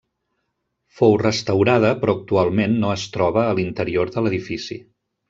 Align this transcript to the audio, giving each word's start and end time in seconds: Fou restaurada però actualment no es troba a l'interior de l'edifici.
Fou 1.01 1.11
restaurada 1.23 1.91
però 2.03 2.15
actualment 2.19 2.73
no 2.85 2.91
es 2.97 3.05
troba 3.19 3.45
a 3.51 3.55
l'interior 3.61 4.15
de 4.17 4.25
l'edifici. 4.29 4.79